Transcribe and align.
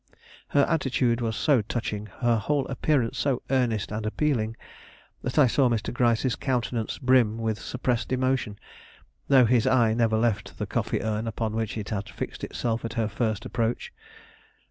Her 0.47 0.63
attitude 0.67 1.21
was 1.21 1.35
so 1.35 1.61
touching, 1.61 2.07
her 2.21 2.37
whole 2.39 2.65
appearance 2.69 3.19
so 3.19 3.43
earnest 3.51 3.91
and 3.91 4.03
appealing, 4.03 4.57
that 5.21 5.37
I 5.37 5.45
saw 5.45 5.69
Mr. 5.69 5.93
Gryce's 5.93 6.35
countenance 6.35 6.97
brim 6.97 7.37
with 7.37 7.59
suppressed 7.59 8.11
emotion, 8.11 8.57
though 9.27 9.45
his 9.45 9.67
eye 9.67 9.93
never 9.93 10.17
left 10.17 10.57
the 10.57 10.65
coffee 10.65 11.03
urn 11.03 11.27
upon 11.27 11.53
which 11.55 11.77
it 11.77 11.89
had 11.89 12.09
fixed 12.09 12.43
itself 12.43 12.83
at 12.83 12.93
her 12.93 13.07
first 13.07 13.45
approach. 13.45 13.93